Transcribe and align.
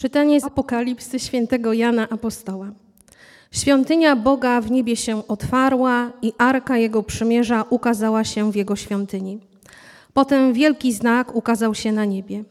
Czytanie 0.00 0.40
z 0.40 0.44
Apokalipsy 0.44 1.18
świętego 1.18 1.72
Jana 1.72 2.08
Apostoła. 2.08 2.72
Świątynia 3.52 4.16
Boga 4.16 4.60
w 4.60 4.70
niebie 4.70 4.96
się 4.96 5.28
otwarła 5.28 6.12
i 6.22 6.32
arka 6.38 6.76
Jego 6.76 7.02
przymierza 7.02 7.64
ukazała 7.70 8.24
się 8.24 8.52
w 8.52 8.56
Jego 8.56 8.76
świątyni. 8.76 9.40
Potem 10.12 10.52
wielki 10.52 10.92
znak 10.92 11.36
ukazał 11.36 11.74
się 11.74 11.92
na 11.92 12.04
niebie. 12.04 12.44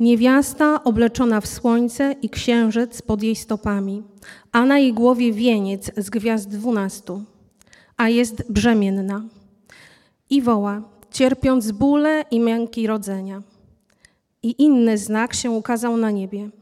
Niewiasta 0.00 0.84
obleczona 0.84 1.40
w 1.40 1.46
słońce 1.46 2.14
i 2.22 2.30
księżyc 2.30 3.02
pod 3.02 3.22
jej 3.22 3.36
stopami, 3.36 4.02
a 4.52 4.64
na 4.64 4.78
jej 4.78 4.92
głowie 4.92 5.32
wieniec 5.32 5.90
z 5.96 6.10
gwiazd 6.10 6.48
dwunastu, 6.48 7.22
a 7.96 8.08
jest 8.08 8.52
brzemienna. 8.52 9.22
I 10.30 10.42
woła, 10.42 10.82
cierpiąc 11.10 11.70
bóle 11.70 12.24
i 12.30 12.40
męki 12.40 12.86
rodzenia. 12.86 13.42
I 14.42 14.62
inny 14.62 14.98
znak 14.98 15.34
się 15.34 15.50
ukazał 15.50 15.96
na 15.96 16.10
niebie– 16.10 16.50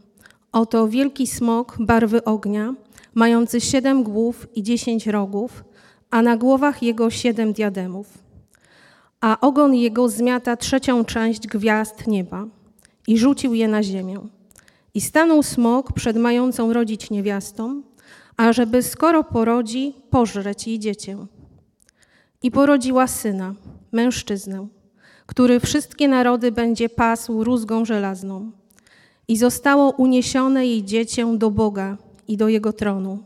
Oto 0.56 0.88
wielki 0.88 1.26
smok 1.26 1.76
barwy 1.80 2.24
ognia, 2.24 2.74
mający 3.14 3.60
siedem 3.60 4.02
głów 4.02 4.46
i 4.54 4.62
dziesięć 4.62 5.06
rogów, 5.06 5.64
a 6.10 6.22
na 6.22 6.36
głowach 6.36 6.82
jego 6.82 7.10
siedem 7.10 7.52
diademów. 7.52 8.18
A 9.20 9.40
ogon 9.40 9.74
jego 9.74 10.08
zmiata 10.08 10.56
trzecią 10.56 11.04
część 11.04 11.46
gwiazd 11.46 12.06
nieba 12.06 12.46
i 13.06 13.18
rzucił 13.18 13.54
je 13.54 13.68
na 13.68 13.82
ziemię. 13.82 14.20
I 14.94 15.00
stanął 15.00 15.42
smok 15.42 15.92
przed 15.92 16.16
mającą 16.16 16.72
rodzić 16.72 17.10
niewiastą, 17.10 17.82
ażeby 18.36 18.82
skoro 18.82 19.24
porodzi, 19.24 19.94
pożreć 20.10 20.66
jej 20.66 20.78
dziecię. 20.78 21.26
I 22.42 22.50
porodziła 22.50 23.06
syna, 23.06 23.54
mężczyznę, 23.92 24.66
który 25.26 25.60
wszystkie 25.60 26.08
narody 26.08 26.52
będzie 26.52 26.88
pasł 26.88 27.44
rózgą 27.44 27.84
żelazną 27.84 28.50
i 29.28 29.36
zostało 29.36 29.90
uniesione 29.90 30.66
jej 30.66 30.84
dziecię 30.84 31.38
do 31.38 31.50
Boga 31.50 31.96
i 32.28 32.36
do 32.36 32.48
Jego 32.48 32.72
tronu. 32.72 33.18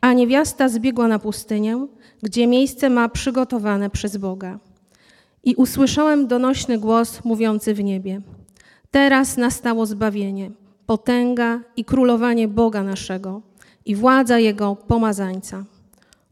A 0.00 0.12
niewiasta 0.12 0.68
zbiegła 0.68 1.08
na 1.08 1.18
pustynię, 1.18 1.86
gdzie 2.22 2.46
miejsce 2.46 2.90
ma 2.90 3.08
przygotowane 3.08 3.90
przez 3.90 4.16
Boga. 4.16 4.58
I 5.44 5.54
usłyszałem 5.54 6.26
donośny 6.26 6.78
głos 6.78 7.24
mówiący 7.24 7.74
w 7.74 7.84
niebie. 7.84 8.20
Teraz 8.90 9.36
nastało 9.36 9.86
zbawienie, 9.86 10.50
potęga 10.86 11.60
i 11.76 11.84
królowanie 11.84 12.48
Boga 12.48 12.82
naszego 12.82 13.42
i 13.86 13.96
władza 13.96 14.38
Jego 14.38 14.76
pomazańca. 14.76 15.64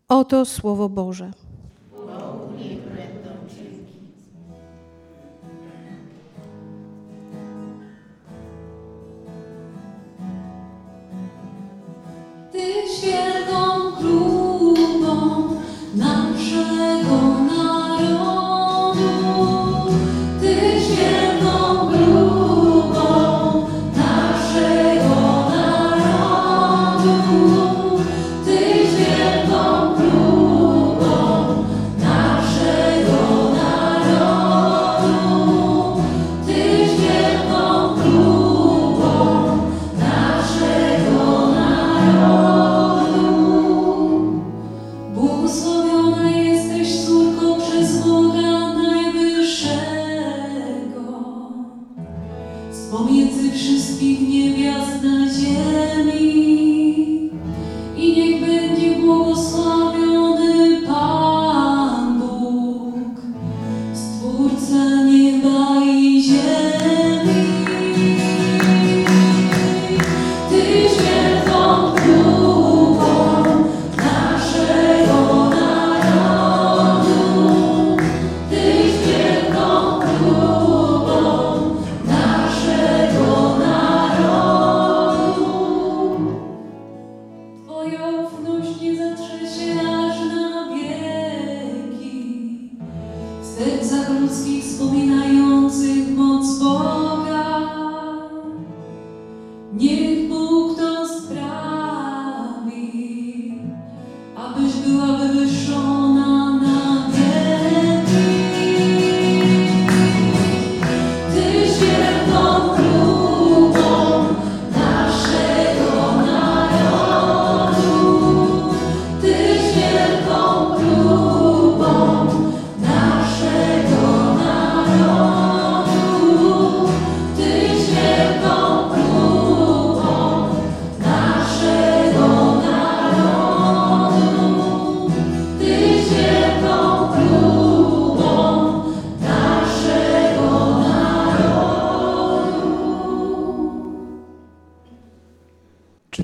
Oto 0.08 0.44
Słowo 0.44 0.88
Boże. 0.88 1.30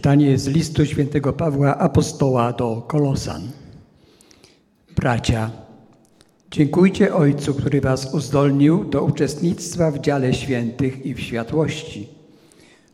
Czytanie 0.08 0.38
z 0.38 0.46
listu 0.46 0.86
świętego 0.86 1.32
Pawła 1.32 1.78
Apostoła 1.78 2.52
do 2.52 2.82
Kolosan. 2.86 3.42
Bracia, 4.96 5.50
dziękujcie 6.50 7.14
Ojcu, 7.14 7.54
który 7.54 7.80
was 7.80 8.14
uzdolnił 8.14 8.84
do 8.84 9.02
uczestnictwa 9.04 9.90
w 9.90 9.98
dziale 9.98 10.34
świętych 10.34 11.06
i 11.06 11.14
w 11.14 11.20
światłości. 11.20 12.08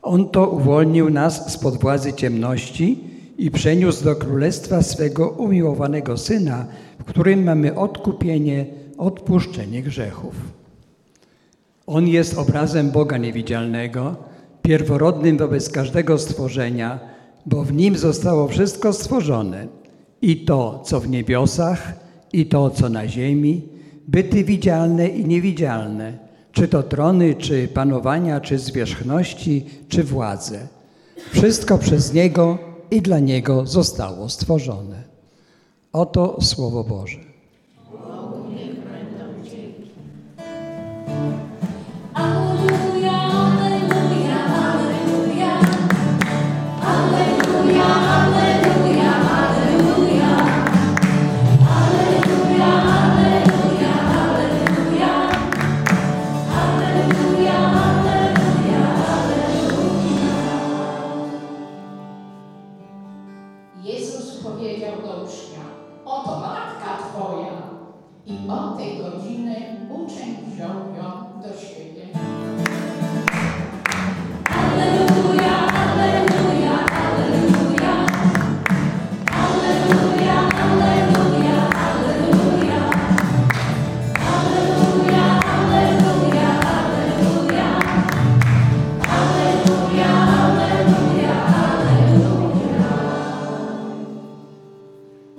On 0.02 0.28
to 0.28 0.48
uwolnił 0.48 1.10
nas 1.10 1.52
spod 1.52 1.80
władzy 1.80 2.12
ciemności 2.12 3.04
i 3.38 3.50
przeniósł 3.50 4.04
do 4.04 4.16
królestwa 4.16 4.82
swego 4.82 5.28
umiłowanego 5.28 6.16
Syna, 6.16 6.66
w 6.98 7.04
którym 7.04 7.44
mamy 7.44 7.74
odkupienie, 7.74 8.66
odpuszczenie 8.98 9.82
grzechów. 9.82 10.34
On 11.86 12.08
jest 12.08 12.38
obrazem 12.38 12.90
Boga 12.90 13.18
niewidzialnego, 13.18 14.16
pierworodnym 14.68 15.38
wobec 15.38 15.70
każdego 15.70 16.18
stworzenia, 16.18 17.00
bo 17.46 17.64
w 17.64 17.72
nim 17.72 17.98
zostało 17.98 18.48
wszystko 18.48 18.92
stworzone, 18.92 19.66
i 20.22 20.44
to, 20.44 20.82
co 20.84 21.00
w 21.00 21.08
niebiosach, 21.08 21.92
i 22.32 22.46
to, 22.46 22.70
co 22.70 22.88
na 22.88 23.08
ziemi, 23.08 23.68
byty 24.08 24.44
widzialne 24.44 25.08
i 25.08 25.24
niewidzialne, 25.24 26.18
czy 26.52 26.68
to 26.68 26.82
trony, 26.82 27.34
czy 27.34 27.68
panowania, 27.68 28.40
czy 28.40 28.58
zwierzchności, 28.58 29.66
czy 29.88 30.04
władze. 30.04 30.68
Wszystko 31.32 31.78
przez 31.78 32.12
Niego 32.12 32.58
i 32.90 33.02
dla 33.02 33.18
Niego 33.18 33.66
zostało 33.66 34.28
stworzone. 34.28 35.02
Oto 35.92 36.38
Słowo 36.40 36.84
Boże. 36.84 37.33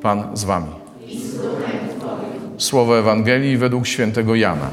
Pan 0.05 0.37
z 0.37 0.43
wami. 0.43 0.71
Słowo 2.57 2.99
Ewangelii 2.99 3.57
według 3.57 3.87
świętego 3.87 4.35
Jana. 4.35 4.69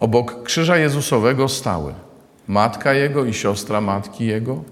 Obok 0.00 0.42
krzyża 0.42 0.76
Jezusowego 0.76 1.48
stały 1.48 1.94
matka 2.48 2.92
jego 2.92 3.24
i 3.24 3.34
siostra 3.34 3.80
matki 3.80 4.26
jego, 4.26 4.62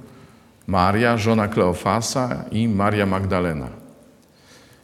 Maria, 0.67 1.19
żona 1.19 1.49
Kleofasa 1.49 2.45
i 2.51 2.69
Maria 2.69 3.07
Magdalena. 3.07 3.69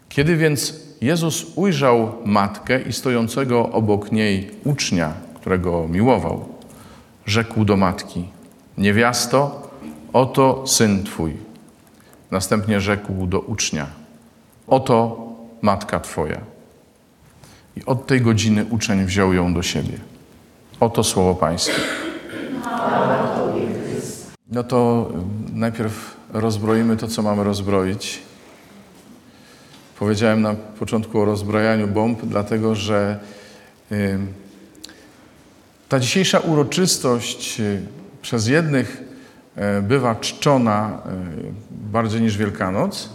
Kiedy 0.09 0.37
więc 0.37 0.81
Jezus 1.01 1.47
ujrzał 1.57 2.13
matkę 2.25 2.83
i 2.83 2.93
stojącego 2.93 3.73
obok 3.73 4.13
niej 4.13 4.51
ucznia, 4.65 5.13
którego 5.35 5.89
miłował, 5.89 6.49
rzekł 7.27 7.65
do 7.65 7.77
matki: 7.77 8.29
Niewiasto, 8.79 9.71
oto 10.13 10.67
syn 10.67 11.05
twój. 11.05 11.44
Następnie 12.31 12.81
rzekł 12.81 13.27
do 13.27 13.41
ucznia: 13.41 13.87
Oto 14.67 15.29
matka 15.63 16.01
twoja. 16.01 16.41
I 17.77 17.85
od 17.85 18.07
tej 18.07 18.21
godziny 18.21 18.67
uczeń 18.71 19.05
wziął 19.05 19.33
ją 19.33 19.55
do 19.55 19.63
siebie. 19.63 19.99
Oto 20.81 21.05
słowo 21.05 21.35
Pańskie. 21.35 21.83
No 24.51 24.65
to 24.65 25.11
y, 25.51 25.59
najpierw 25.59 26.17
rozbroimy 26.33 26.97
to, 26.97 27.09
co 27.09 27.23
mamy 27.23 27.45
rozbroić. 27.45 28.23
Powiedziałem 29.99 30.43
na 30.43 30.55
początku 30.55 31.21
o 31.21 31.25
rozbrajaniu 31.25 31.89
bomb, 31.89 32.25
dlatego 32.25 32.75
że 32.75 33.21
ta 35.89 36.01
dzisiejsza 36.01 36.39
uroczystość 36.39 37.61
y, 37.61 37.83
przez 38.23 38.47
jednych 38.47 39.03
y, 39.79 39.83
bywa 39.83 40.15
czczona 40.15 41.03
y, 41.71 41.74
bardziej 41.95 42.23
niż 42.23 42.37
Wielkanoc, 42.37 43.09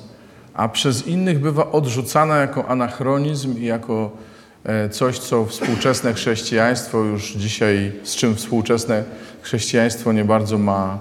a 0.53 0.69
przez 0.69 1.07
innych 1.07 1.39
bywa 1.39 1.71
odrzucana 1.71 2.37
jako 2.37 2.67
anachronizm 2.67 3.57
i 3.57 3.65
jako 3.65 4.11
e, 4.63 4.89
coś, 4.89 5.19
co 5.19 5.45
współczesne 5.45 6.13
chrześcijaństwo 6.13 7.03
już 7.03 7.31
dzisiaj, 7.31 7.91
z 8.03 8.15
czym 8.15 8.35
współczesne 8.35 9.03
chrześcijaństwo 9.41 10.13
nie 10.13 10.25
bardzo 10.25 10.57
ma 10.57 10.99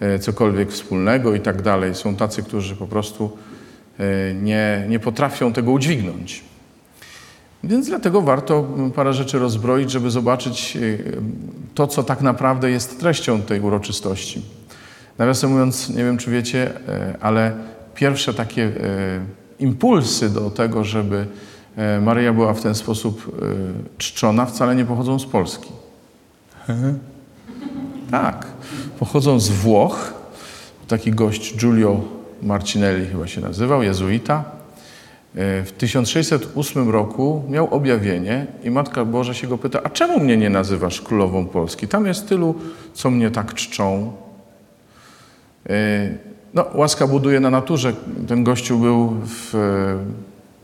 e, 0.00 0.18
cokolwiek 0.18 0.72
wspólnego 0.72 1.34
i 1.34 1.40
tak 1.40 1.62
dalej. 1.62 1.94
Są 1.94 2.16
tacy, 2.16 2.42
którzy 2.42 2.76
po 2.76 2.86
prostu 2.86 3.30
e, 3.98 4.34
nie, 4.34 4.86
nie 4.88 4.98
potrafią 4.98 5.52
tego 5.52 5.70
udźwignąć. 5.70 6.44
Więc 7.64 7.86
dlatego 7.86 8.22
warto 8.22 8.66
parę 8.94 9.12
rzeczy 9.12 9.38
rozbroić, 9.38 9.90
żeby 9.90 10.10
zobaczyć 10.10 10.78
to, 11.74 11.86
co 11.86 12.02
tak 12.02 12.20
naprawdę 12.20 12.70
jest 12.70 13.00
treścią 13.00 13.42
tej 13.42 13.60
uroczystości. 13.60 14.57
Nawiasem 15.18 15.50
mówiąc, 15.50 15.88
nie 15.88 16.04
wiem 16.04 16.18
czy 16.18 16.30
wiecie, 16.30 16.70
e, 16.88 17.14
ale 17.20 17.52
pierwsze 17.94 18.34
takie 18.34 18.62
e, 18.62 18.70
impulsy 19.58 20.30
do 20.30 20.50
tego, 20.50 20.84
żeby 20.84 21.26
e, 21.76 22.00
Maryja 22.00 22.32
była 22.32 22.54
w 22.54 22.60
ten 22.60 22.74
sposób 22.74 23.40
czczona, 23.98 24.46
wcale 24.46 24.76
nie 24.76 24.84
pochodzą 24.84 25.18
z 25.18 25.26
Polski. 25.26 25.70
Tak, 28.10 28.46
pochodzą 28.98 29.40
z 29.40 29.48
Włoch. 29.48 30.12
Taki 30.88 31.10
gość 31.10 31.56
Giulio 31.56 32.00
Marcinelli 32.42 33.06
chyba 33.06 33.26
się 33.26 33.40
nazywał, 33.40 33.82
jezuita. 33.82 34.44
W 35.34 35.72
1608 35.78 36.90
roku 36.90 37.42
miał 37.48 37.74
objawienie 37.74 38.46
i 38.64 38.70
Matka 38.70 39.04
Boża 39.04 39.34
się 39.34 39.46
go 39.46 39.58
pyta, 39.58 39.80
a 39.82 39.90
czemu 39.90 40.20
mnie 40.20 40.36
nie 40.36 40.50
nazywasz 40.50 41.00
królową 41.00 41.46
Polski? 41.46 41.88
Tam 41.88 42.06
jest 42.06 42.28
tylu, 42.28 42.54
co 42.94 43.10
mnie 43.10 43.30
tak 43.30 43.54
czczą. 43.54 44.12
E, 45.70 46.28
No, 46.54 46.64
łaska 46.74 47.06
buduje 47.06 47.40
na 47.40 47.50
naturze. 47.50 47.92
Ten 48.28 48.44
gościu 48.44 48.78
był 48.78 49.16
w, 49.26 49.54
e, 49.54 49.58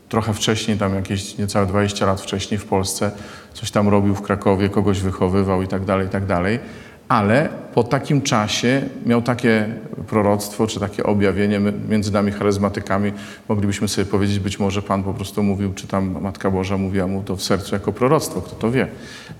trochę 0.09 0.33
wcześniej, 0.33 0.77
tam 0.77 0.95
jakieś 0.95 1.37
niecałe 1.37 1.65
20 1.65 2.05
lat 2.05 2.21
wcześniej 2.21 2.57
w 2.57 2.65
Polsce, 2.65 3.11
coś 3.53 3.71
tam 3.71 3.89
robił 3.89 4.15
w 4.15 4.21
Krakowie, 4.21 4.69
kogoś 4.69 4.99
wychowywał 4.99 5.61
i 5.61 5.67
tak 5.67 5.85
dalej, 5.85 6.07
i 6.07 6.09
tak 6.09 6.25
dalej. 6.25 6.59
Ale 7.07 7.49
po 7.73 7.83
takim 7.83 8.21
czasie 8.21 8.81
miał 9.05 9.21
takie 9.21 9.69
proroctwo, 10.07 10.67
czy 10.67 10.79
takie 10.79 11.03
objawienie 11.03 11.59
między 11.89 12.13
nami 12.13 12.31
charyzmatykami. 12.31 13.11
Moglibyśmy 13.49 13.87
sobie 13.87 14.05
powiedzieć, 14.05 14.39
być 14.39 14.59
może 14.59 14.81
Pan 14.81 15.03
po 15.03 15.13
prostu 15.13 15.43
mówił, 15.43 15.73
czy 15.73 15.87
tam 15.87 16.21
Matka 16.21 16.51
Boża 16.51 16.77
mówiła 16.77 17.07
mu 17.07 17.23
to 17.23 17.35
w 17.35 17.43
sercu 17.43 17.75
jako 17.75 17.91
proroctwo, 17.91 18.41
kto 18.41 18.55
to 18.55 18.71
wie. 18.71 18.87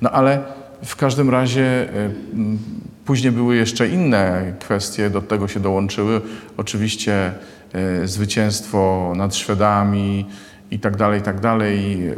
No 0.02 0.10
ale 0.10 0.44
w 0.84 0.96
każdym 0.96 1.30
razie 1.30 1.90
m, 2.34 2.58
później 3.06 3.32
były 3.32 3.56
jeszcze 3.56 3.88
inne 3.88 4.54
kwestie, 4.60 5.10
do 5.10 5.22
tego 5.22 5.48
się 5.48 5.60
dołączyły. 5.60 6.22
Oczywiście 6.58 7.32
e, 7.74 8.08
zwycięstwo 8.08 9.14
nad 9.16 9.36
Szwedami 9.36 10.26
i 10.72 10.80
tak 10.80 10.98
dalej, 10.98 11.20
i 11.20 11.24
tak 11.24 11.40
dalej. 11.40 12.08
e, 12.08 12.16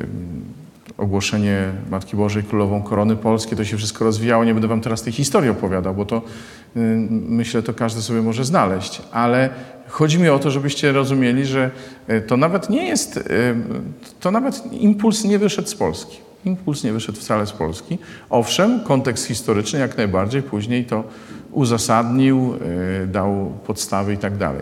Ogłoszenie 0.98 1.64
Matki 1.92 2.16
Bożej 2.16 2.44
Królową 2.44 2.84
Korony 2.84 3.16
Polskiej, 3.16 3.58
to 3.58 3.66
się 3.66 3.78
wszystko 3.78 4.06
rozwijało. 4.06 4.44
Nie 4.44 4.54
będę 4.54 4.68
wam 4.68 4.82
teraz 4.82 5.02
tej 5.04 5.14
historii 5.14 5.50
opowiadał, 5.50 5.96
bo 5.96 6.06
to 6.06 6.18
y, 6.18 6.80
myślę, 7.10 7.62
to 7.62 7.74
każdy 7.74 8.02
sobie 8.02 8.22
może 8.22 8.46
znaleźć. 8.46 9.02
Ale 9.12 9.50
chodzi 9.88 10.20
mi 10.20 10.30
o 10.30 10.40
to, 10.40 10.52
żebyście 10.52 10.92
rozumieli, 10.92 11.46
że 11.46 11.72
y, 12.10 12.22
to 12.22 12.38
nawet 12.38 12.70
nie 12.70 12.88
jest, 12.88 13.18
y, 13.18 13.22
to 14.20 14.32
nawet 14.32 14.74
impuls 14.74 15.24
nie 15.24 15.40
wyszedł 15.40 15.68
z 15.68 15.76
Polski. 15.76 16.18
Impuls 16.46 16.84
nie 16.84 16.94
wyszedł 16.94 17.18
wcale 17.20 17.46
z 17.48 17.52
Polski. 17.52 17.98
Owszem, 18.30 18.80
kontekst 18.84 19.26
historyczny 19.26 19.80
jak 19.80 19.98
najbardziej 19.98 20.42
później 20.42 20.86
to 20.86 21.04
uzasadnił, 21.52 22.54
y, 23.04 23.08
dał 23.08 23.52
podstawy 23.68 24.14
i 24.14 24.18
tak 24.18 24.38
dalej. 24.38 24.62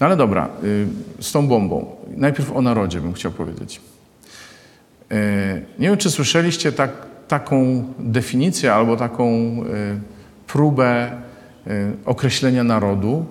No 0.00 0.06
ale 0.06 0.16
dobra, 0.16 0.48
y, 0.64 0.86
z 1.20 1.32
tą 1.32 1.48
bombą. 1.48 1.86
Najpierw 2.16 2.52
o 2.52 2.62
narodzie 2.62 3.00
bym 3.00 3.12
chciał 3.12 3.32
powiedzieć. 3.32 3.80
E, 5.10 5.60
Nie 5.78 5.88
wiem, 5.88 5.96
czy 5.96 6.10
słyszeliście 6.10 6.72
tak, 6.72 6.90
taką 7.28 7.84
definicję 7.98 8.74
albo 8.74 8.96
taką 8.96 9.26
e, 9.26 9.62
próbę 10.46 11.10
e, 11.66 11.92
określenia 12.04 12.64
narodu 12.64 13.26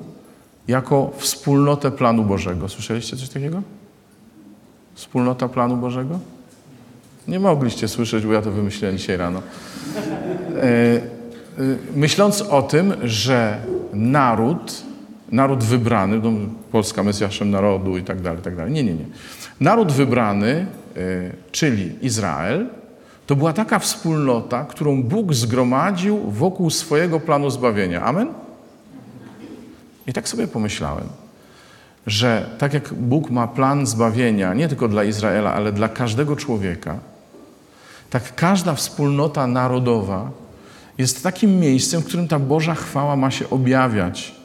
jako 0.67 1.11
wspólnotę 1.17 1.91
planu 1.91 2.23
Bożego. 2.23 2.69
Słyszeliście 2.69 3.17
coś 3.17 3.29
takiego? 3.29 3.61
Wspólnota 4.93 5.47
planu 5.49 5.77
Bożego? 5.77 6.19
Nie 7.27 7.39
mogliście 7.39 7.87
słyszeć, 7.87 8.25
bo 8.25 8.33
ja 8.33 8.41
to 8.41 8.51
wymyśliłem 8.51 8.97
dzisiaj 8.97 9.17
rano. 9.17 9.41
E, 10.57 10.63
e, 10.63 11.01
Myśląc 11.95 12.41
o 12.41 12.61
tym, 12.61 12.93
że 13.03 13.57
naród, 13.93 14.81
naród 15.31 15.63
wybrany, 15.63 16.19
no, 16.23 16.31
Polska 16.71 17.03
Mesjaszem 17.03 17.49
narodu 17.49 17.97
i 17.97 18.03
tak 18.03 18.21
dalej, 18.21 18.41
tak 18.41 18.55
dalej. 18.55 18.71
Nie, 18.71 18.83
nie, 18.83 18.93
nie. 18.93 19.05
Naród 19.59 19.91
wybrany, 19.91 20.65
e, 20.97 21.31
czyli 21.51 22.05
Izrael, 22.05 22.67
to 23.27 23.35
była 23.35 23.53
taka 23.53 23.79
wspólnota, 23.79 24.65
którą 24.65 25.03
Bóg 25.03 25.33
zgromadził 25.33 26.31
wokół 26.31 26.69
swojego 26.69 27.19
planu 27.19 27.49
zbawienia. 27.49 28.01
Amen? 28.01 28.27
I 30.07 30.13
tak 30.13 30.29
sobie 30.29 30.47
pomyślałem, 30.47 31.07
że 32.07 32.49
tak 32.57 32.73
jak 32.73 32.93
Bóg 32.93 33.29
ma 33.29 33.47
plan 33.47 33.85
zbawienia 33.85 34.53
nie 34.53 34.67
tylko 34.67 34.87
dla 34.87 35.03
Izraela, 35.03 35.53
ale 35.53 35.71
dla 35.71 35.89
każdego 35.89 36.35
człowieka, 36.35 36.99
tak 38.11 38.35
każda 38.35 38.75
wspólnota 38.75 39.47
narodowa 39.47 40.31
jest 40.97 41.23
takim 41.23 41.59
miejscem, 41.59 42.01
w 42.01 42.05
którym 42.05 42.27
ta 42.27 42.39
Boża 42.39 42.75
chwała 42.75 43.15
ma 43.15 43.31
się 43.31 43.49
objawiać. 43.49 44.35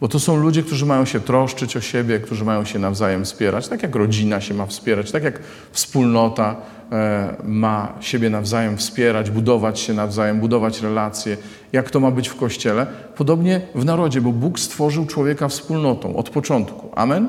Bo 0.00 0.08
to 0.08 0.20
są 0.20 0.36
ludzie, 0.36 0.62
którzy 0.62 0.86
mają 0.86 1.04
się 1.04 1.20
troszczyć 1.20 1.76
o 1.76 1.80
siebie, 1.80 2.20
którzy 2.20 2.44
mają 2.44 2.64
się 2.64 2.78
nawzajem 2.78 3.24
wspierać, 3.24 3.68
tak 3.68 3.82
jak 3.82 3.94
rodzina 3.94 4.40
się 4.40 4.54
ma 4.54 4.66
wspierać, 4.66 5.12
tak 5.12 5.24
jak 5.24 5.40
wspólnota 5.72 6.56
e, 6.92 7.36
ma 7.44 7.92
siebie 8.00 8.30
nawzajem 8.30 8.76
wspierać, 8.76 9.30
budować 9.30 9.80
się 9.80 9.94
nawzajem, 9.94 10.40
budować 10.40 10.82
relacje, 10.82 11.36
jak 11.72 11.90
to 11.90 12.00
ma 12.00 12.10
być 12.10 12.28
w 12.28 12.36
Kościele. 12.36 12.86
Podobnie 13.16 13.60
w 13.74 13.84
narodzie, 13.84 14.20
bo 14.20 14.32
Bóg 14.32 14.58
stworzył 14.58 15.06
człowieka 15.06 15.48
wspólnotą 15.48 16.16
od 16.16 16.30
początku. 16.30 16.90
Amen? 16.94 17.28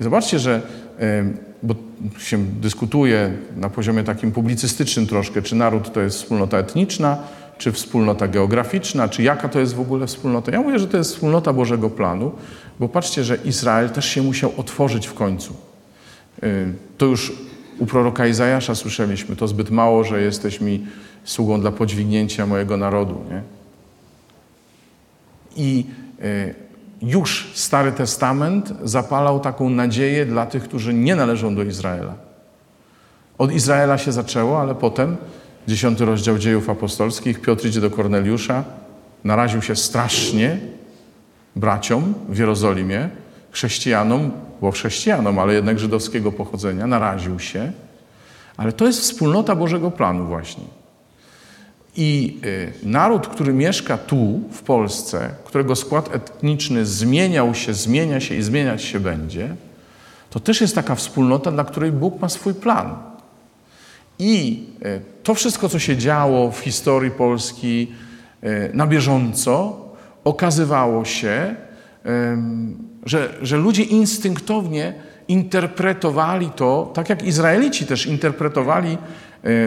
I 0.00 0.04
zobaczcie, 0.04 0.38
że 0.38 0.62
e, 1.00 1.24
bo 1.64 1.74
się 2.18 2.38
dyskutuje 2.38 3.32
na 3.56 3.70
poziomie 3.70 4.04
takim 4.04 4.32
publicystycznym 4.32 5.06
troszkę, 5.06 5.42
czy 5.42 5.56
naród 5.56 5.92
to 5.92 6.00
jest 6.00 6.16
wspólnota 6.16 6.58
etniczna, 6.58 7.18
czy 7.58 7.72
wspólnota 7.72 8.28
geograficzna, 8.28 9.08
czy 9.08 9.22
jaka 9.22 9.48
to 9.48 9.60
jest 9.60 9.74
w 9.74 9.80
ogóle 9.80 10.06
wspólnota. 10.06 10.52
Ja 10.52 10.60
mówię, 10.60 10.78
że 10.78 10.88
to 10.88 10.96
jest 10.96 11.14
wspólnota 11.14 11.52
Bożego 11.52 11.90
planu, 11.90 12.32
bo 12.80 12.88
patrzcie, 12.88 13.24
że 13.24 13.36
Izrael 13.44 13.90
też 13.90 14.04
się 14.08 14.22
musiał 14.22 14.52
otworzyć 14.56 15.06
w 15.06 15.14
końcu. 15.14 15.54
Y, 16.42 16.72
To 16.98 17.06
już 17.06 17.32
u 17.78 17.86
proroka 17.86 18.26
Izajasza 18.26 18.74
słyszeliśmy, 18.74 19.36
to 19.36 19.48
zbyt 19.48 19.70
mało, 19.70 20.04
że 20.04 20.22
jesteś 20.22 20.60
mi 20.60 20.86
sługą 21.24 21.60
dla 21.60 21.70
podźwignięcia 21.70 22.46
mojego 22.46 22.76
narodu. 22.76 23.20
Nie? 23.30 23.42
I 25.56 25.86
y, 26.24 26.63
już 27.02 27.50
Stary 27.54 27.92
Testament 27.92 28.74
zapalał 28.82 29.40
taką 29.40 29.70
nadzieję 29.70 30.26
dla 30.26 30.46
tych, 30.46 30.62
którzy 30.62 30.94
nie 30.94 31.16
należą 31.16 31.54
do 31.54 31.62
Izraela. 31.62 32.14
Od 33.38 33.52
Izraela 33.52 33.98
się 33.98 34.12
zaczęło, 34.12 34.60
ale 34.60 34.74
potem, 34.74 35.16
dziesiąty 35.68 36.04
rozdział 36.04 36.38
dziejów 36.38 36.70
apostolskich, 36.70 37.40
Piotr 37.40 37.66
idzie 37.66 37.80
do 37.80 37.90
Korneliusza, 37.90 38.64
naraził 39.24 39.62
się 39.62 39.76
strasznie 39.76 40.58
braciom 41.56 42.14
w 42.28 42.38
Jerozolimie, 42.38 43.08
chrześcijanom, 43.50 44.30
bo 44.60 44.70
chrześcijanom, 44.70 45.38
ale 45.38 45.54
jednak 45.54 45.78
żydowskiego 45.78 46.32
pochodzenia, 46.32 46.86
naraził 46.86 47.38
się. 47.38 47.72
Ale 48.56 48.72
to 48.72 48.86
jest 48.86 49.00
wspólnota 49.00 49.56
Bożego 49.56 49.90
planu 49.90 50.26
właśnie. 50.26 50.64
I 51.96 52.40
y, 52.44 52.72
naród, 52.82 53.28
który 53.28 53.52
mieszka 53.52 53.98
tu, 53.98 54.40
w 54.50 54.62
Polsce, 54.62 55.30
którego 55.44 55.76
skład 55.76 56.14
etniczny 56.14 56.86
zmieniał 56.86 57.54
się, 57.54 57.74
zmienia 57.74 58.20
się 58.20 58.34
i 58.34 58.42
zmieniać 58.42 58.82
się 58.82 59.00
będzie, 59.00 59.56
to 60.30 60.40
też 60.40 60.60
jest 60.60 60.74
taka 60.74 60.94
wspólnota, 60.94 61.50
dla 61.50 61.64
której 61.64 61.92
Bóg 61.92 62.20
ma 62.20 62.28
swój 62.28 62.54
plan. 62.54 62.96
I 64.18 64.66
y, 64.86 65.00
to 65.22 65.34
wszystko, 65.34 65.68
co 65.68 65.78
się 65.78 65.96
działo 65.96 66.50
w 66.50 66.58
historii 66.58 67.10
Polski 67.10 67.92
y, 68.44 68.70
na 68.74 68.86
bieżąco, 68.86 69.84
okazywało 70.24 71.04
się, 71.04 71.54
że, 73.06 73.34
że 73.42 73.56
ludzie 73.56 73.82
instynktownie 73.82 74.94
interpretowali 75.28 76.50
to, 76.56 76.90
tak 76.94 77.08
jak 77.08 77.22
Izraelici 77.22 77.86
też 77.86 78.06
interpretowali 78.06 78.98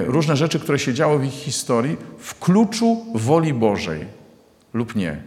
różne 0.06 0.38
rzeczy, 0.38 0.60
które 0.60 0.80
się 0.80 0.94
działy 0.94 1.20
w 1.20 1.26
ich 1.26 1.34
historii, 1.34 1.98
w 2.20 2.40
kluczu 2.40 3.06
woli 3.16 3.54
Bożej 3.54 4.06
lub 4.74 4.96
nie. 4.96 5.22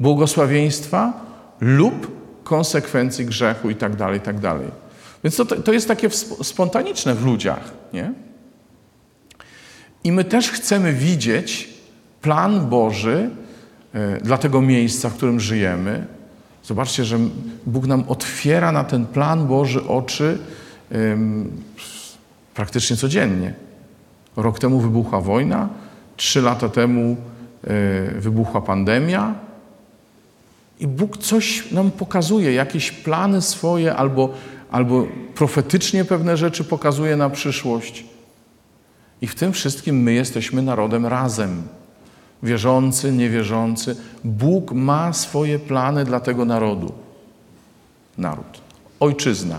Błogosławieństwa 0.00 1.12
lub 1.60 2.10
konsekwencji 2.44 3.26
grzechu 3.26 3.70
i 3.70 3.74
tak 3.74 3.96
dalej, 3.96 4.18
i 4.18 4.22
tak 4.22 4.40
dalej. 4.40 4.68
Więc 5.24 5.36
to, 5.36 5.44
to 5.44 5.72
jest 5.72 5.88
takie 5.88 6.06
sp- 6.20 6.44
spontaniczne 6.44 7.14
w 7.14 7.26
ludziach, 7.26 7.72
nie? 7.92 8.12
I 10.04 10.12
my 10.12 10.24
też 10.24 10.50
chcemy 10.50 10.92
widzieć 10.92 11.74
plan 12.22 12.68
Boży 12.68 13.30
e, 13.94 14.20
dla 14.20 14.38
tego 14.38 14.60
miejsca, 14.60 15.08
w 15.08 15.14
którym 15.14 15.40
żyjemy. 15.40 16.06
Zobaczcie, 16.62 17.04
że 17.04 17.18
Bóg 17.66 17.86
nam 17.86 18.04
otwiera 18.08 18.72
na 18.72 18.84
ten 18.84 19.06
plan 19.06 19.46
Boży 19.46 19.86
oczy 19.86 20.38
praktycznie 22.54 22.96
codziennie. 22.96 23.54
Rok 24.36 24.58
temu 24.58 24.80
wybuchła 24.80 25.20
wojna, 25.20 25.68
trzy 26.16 26.42
lata 26.42 26.68
temu 26.68 27.16
e, 27.64 28.20
wybuchła 28.20 28.60
pandemia. 28.60 29.34
I 30.80 30.86
Bóg 30.86 31.18
coś 31.18 31.72
nam 31.72 31.90
pokazuje, 31.90 32.52
jakieś 32.52 32.92
plany 32.92 33.42
swoje, 33.42 33.96
albo, 33.96 34.28
albo 34.70 35.06
profetycznie 35.34 36.04
pewne 36.04 36.36
rzeczy 36.36 36.64
pokazuje 36.64 37.16
na 37.16 37.30
przyszłość. 37.30 38.04
I 39.22 39.26
w 39.26 39.34
tym 39.34 39.52
wszystkim 39.52 40.02
my 40.02 40.12
jesteśmy 40.12 40.62
narodem 40.62 41.06
razem. 41.06 41.62
Wierzący, 42.42 43.12
niewierzący. 43.12 43.96
Bóg 44.24 44.72
ma 44.72 45.12
swoje 45.12 45.58
plany 45.58 46.04
dla 46.04 46.20
tego 46.20 46.44
narodu. 46.44 46.92
Naród. 48.18 48.60
Ojczyzna. 49.00 49.58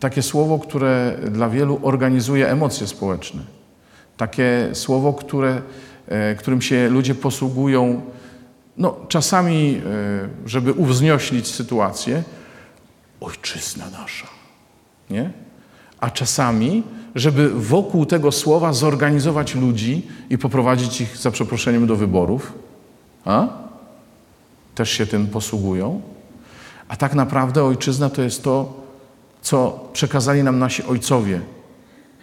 Takie 0.00 0.22
słowo, 0.22 0.58
które 0.58 1.18
dla 1.30 1.48
wielu 1.48 1.80
organizuje 1.82 2.50
emocje 2.50 2.86
społeczne. 2.86 3.42
Takie 4.16 4.70
słowo, 4.72 5.12
które, 5.12 5.62
e, 6.08 6.34
którym 6.34 6.62
się 6.62 6.88
ludzie 6.88 7.14
posługują, 7.14 8.02
no, 8.76 8.96
czasami, 9.08 9.82
e, 9.86 10.48
żeby 10.48 10.72
uwznioślić 10.72 11.48
sytuację. 11.48 12.22
Ojczyzna 13.20 13.84
nasza. 13.90 14.26
Nie? 15.10 15.30
a 16.04 16.10
czasami, 16.10 16.82
żeby 17.14 17.50
wokół 17.50 18.06
tego 18.06 18.32
słowa 18.32 18.72
zorganizować 18.72 19.54
ludzi 19.54 20.06
i 20.30 20.38
poprowadzić 20.38 21.00
ich 21.00 21.16
za 21.16 21.30
przeproszeniem 21.30 21.86
do 21.86 21.96
wyborów. 21.96 22.52
A? 23.24 23.48
Też 24.74 24.90
się 24.90 25.06
tym 25.06 25.26
posługują. 25.26 26.00
A 26.88 26.96
tak 26.96 27.14
naprawdę 27.14 27.64
ojczyzna 27.64 28.10
to 28.10 28.22
jest 28.22 28.44
to, 28.44 28.83
co 29.44 29.88
przekazali 29.92 30.42
nam 30.42 30.58
nasi 30.58 30.82
ojcowie 30.82 31.40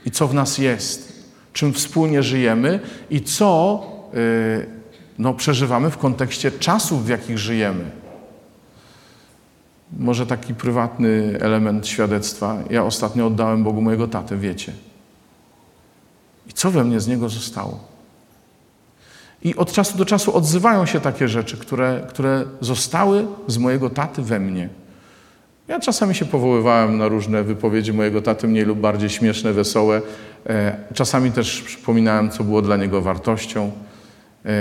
i 0.05 0.11
co 0.11 0.27
w 0.27 0.33
nas 0.33 0.57
jest, 0.57 1.23
czym 1.53 1.73
wspólnie 1.73 2.23
żyjemy 2.23 2.79
i 3.09 3.21
co 3.21 3.83
yy, 4.13 4.67
no, 5.19 5.33
przeżywamy 5.33 5.91
w 5.91 5.97
kontekście 5.97 6.51
czasów, 6.51 7.05
w 7.05 7.09
jakich 7.09 7.37
żyjemy. 7.37 7.91
Może 9.99 10.27
taki 10.27 10.55
prywatny 10.55 11.37
element 11.41 11.87
świadectwa. 11.87 12.57
Ja 12.69 12.83
ostatnio 12.83 13.27
oddałem 13.27 13.63
Bogu 13.63 13.81
mojego 13.81 14.07
tatę, 14.07 14.37
wiecie. 14.37 14.73
I 16.47 16.53
co 16.53 16.71
we 16.71 16.83
mnie 16.83 16.99
z 16.99 17.07
niego 17.07 17.29
zostało? 17.29 17.79
I 19.43 19.55
od 19.55 19.71
czasu 19.71 19.97
do 19.97 20.05
czasu 20.05 20.35
odzywają 20.35 20.85
się 20.85 20.99
takie 20.99 21.27
rzeczy, 21.27 21.57
które, 21.57 22.05
które 22.09 22.45
zostały 22.61 23.27
z 23.47 23.57
mojego 23.57 23.89
taty 23.89 24.21
we 24.21 24.39
mnie. 24.39 24.80
Ja 25.71 25.79
czasami 25.79 26.15
się 26.15 26.25
powoływałem 26.25 26.97
na 26.97 27.07
różne 27.07 27.43
wypowiedzi 27.43 27.93
mojego 27.93 28.21
taty, 28.21 28.47
mniej 28.47 28.65
lub 28.65 28.79
bardziej 28.79 29.09
śmieszne, 29.09 29.53
wesołe. 29.53 30.01
E, 30.49 30.77
Czasami 30.93 31.31
też 31.31 31.61
przypominałem, 31.61 32.29
co 32.29 32.43
było 32.43 32.61
dla 32.61 32.77
niego 32.77 33.01
wartością. 33.01 33.71
E, 34.45 34.51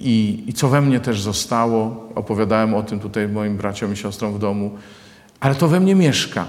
I, 0.00 0.44
I 0.46 0.52
co 0.52 0.68
we 0.68 0.80
mnie 0.80 1.00
też 1.00 1.20
zostało, 1.20 2.08
opowiadałem 2.14 2.74
o 2.74 2.82
tym 2.82 3.00
tutaj 3.00 3.28
moim 3.28 3.56
braciom 3.56 3.92
i 3.92 3.96
siostrom 3.96 4.34
w 4.34 4.38
domu, 4.38 4.70
ale 5.40 5.54
to 5.54 5.68
we 5.68 5.80
mnie 5.80 5.94
mieszka. 5.94 6.46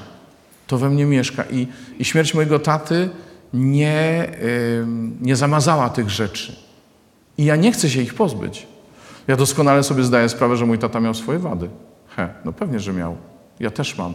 To 0.68 0.78
we 0.78 0.90
mnie 0.90 1.06
mieszka. 1.06 1.44
I, 1.52 1.68
i 2.00 2.06
śmierć 2.06 2.34
mojego 2.34 2.60
taty 2.60 3.10
nie, 3.54 4.30
nie 5.22 5.36
zamazała 5.36 5.90
tych 5.90 6.10
rzeczy. 6.10 6.56
I 7.38 7.46
ja 7.46 7.56
nie 7.56 7.72
chcę 7.72 7.90
się 7.90 8.02
ich 8.02 8.14
pozbyć. 8.14 8.68
Ja 9.28 9.36
doskonale 9.36 9.84
sobie 9.84 10.04
zdaję 10.04 10.30
sprawę, 10.30 10.58
że 10.58 10.66
mój 10.66 10.78
tata 10.80 11.00
miał 11.00 11.14
swoje 11.14 11.40
wady. 11.40 11.70
He, 12.16 12.30
no 12.46 12.54
pewnie, 12.54 12.80
że 12.80 12.94
miał. 12.94 13.18
Ja 13.60 13.72
też 13.72 13.98
mam. 13.98 14.14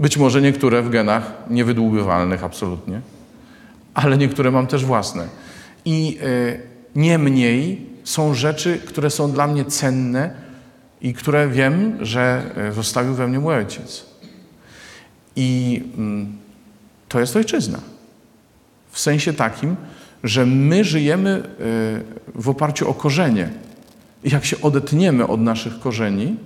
Być 0.00 0.16
może 0.16 0.42
niektóre 0.42 0.82
w 0.82 0.90
genach 0.90 1.32
niewydłubywalnych 1.50 2.44
absolutnie, 2.44 3.00
ale 3.94 4.18
niektóre 4.18 4.50
mam 4.50 4.66
też 4.66 4.84
własne. 4.84 5.28
I 5.84 6.18
y, 6.22 6.60
niemniej 6.96 7.86
są 8.04 8.34
rzeczy, 8.34 8.78
które 8.78 9.10
są 9.10 9.32
dla 9.32 9.46
mnie 9.46 9.64
cenne 9.64 10.30
i 11.00 11.14
które 11.14 11.48
wiem, 11.48 11.98
że 12.00 12.42
y, 12.70 12.72
zostawił 12.72 13.14
we 13.14 13.28
mnie 13.28 13.38
mój 13.38 13.54
ojciec. 13.54 14.06
I 15.36 15.82
mm, 15.96 16.38
to 17.08 17.20
jest 17.20 17.36
ojczyzna. 17.36 17.78
W 18.90 19.00
sensie 19.00 19.32
takim, 19.32 19.76
że 20.24 20.46
my 20.46 20.84
żyjemy 20.84 21.42
y, 22.36 22.40
w 22.42 22.48
oparciu 22.48 22.90
o 22.90 22.94
korzenie. 22.94 23.48
I 24.24 24.30
jak 24.30 24.44
się 24.44 24.60
odetniemy 24.60 25.26
od 25.26 25.40
naszych 25.40 25.80
korzeni, 25.80 26.36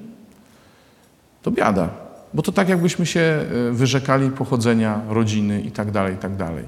to 1.43 1.51
biada. 1.51 2.08
Bo 2.35 2.43
to 2.43 2.53
tak, 2.53 2.69
jakbyśmy 2.69 3.07
się 3.07 3.45
y, 3.71 3.73
wyrzekali 3.73 4.31
pochodzenia, 4.31 5.01
rodziny 5.09 5.61
i 5.61 5.71
tak 5.71 5.91
dalej, 5.91 6.17
tak 6.17 6.37
dalej. 6.37 6.65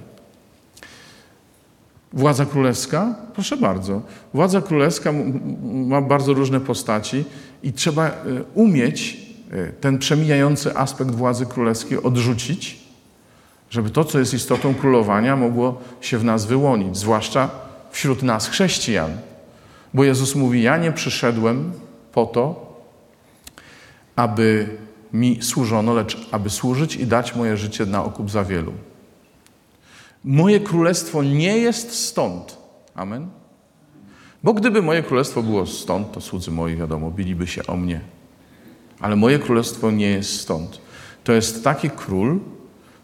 Władza 2.13 2.47
królewska? 2.47 3.15
Proszę 3.35 3.57
bardzo. 3.57 4.03
Władza 4.35 4.61
królewska 4.61 5.13
ma 5.73 6.01
bardzo 6.01 6.33
różne 6.33 6.61
postaci 6.61 7.25
i 7.63 7.73
trzeba 7.73 8.09
y, 8.09 8.13
umieć 8.55 9.17
y, 9.53 9.73
ten 9.81 9.99
przemijający 9.99 10.77
aspekt 10.77 11.11
władzy 11.11 11.47
królewskiej 11.47 12.03
odrzucić, 12.03 12.81
żeby 13.71 13.91
to, 13.91 14.05
co 14.05 14.19
jest 14.19 14.35
istotą 14.35 14.75
królowania, 14.75 15.37
mogło 15.37 15.81
się 16.01 16.19
w 16.19 16.25
nas 16.25 16.47
wyłonić, 16.47 16.97
zwłaszcza 16.97 17.51
wśród 17.91 18.23
nas, 18.23 18.49
chrześcijan. 18.49 19.11
Bo 19.95 20.05
Jezus 20.05 20.35
mówi: 20.35 20.63
Ja 20.63 20.77
nie 20.77 20.93
przyszedłem 20.93 21.73
po 22.13 22.27
to, 22.27 22.77
aby 24.17 24.69
mi 25.13 25.43
służono, 25.43 25.95
lecz 25.95 26.29
aby 26.31 26.51
służyć 26.51 26.97
i 26.97 27.07
dać 27.07 27.35
moje 27.35 27.57
życie 27.57 27.87
na 27.87 28.05
okup 28.05 28.31
za 28.31 28.45
wielu. 28.45 28.73
Moje 30.25 30.61
królestwo 30.61 31.23
nie 31.23 31.59
jest 31.59 31.93
stąd. 31.93 32.59
Amen. 32.95 33.29
Bo 34.43 34.55
gdyby 34.55 34.83
moje 34.83 35.03
królestwo 35.03 35.43
było 35.43 35.67
stąd, 35.67 36.13
to 36.13 36.21
słudzy 36.21 36.51
moi, 36.51 36.77
wiadomo, 36.77 37.11
biliby 37.11 37.47
się 37.47 37.67
o 37.67 37.77
mnie. 37.77 38.01
Ale 39.01 39.17
moje 39.17 39.39
królestwo 39.39 39.91
nie 39.91 40.11
jest 40.11 40.41
stąd. 40.41 40.81
To 41.25 41.33
jest 41.33 41.65
taki 41.65 41.91
król, 41.91 42.41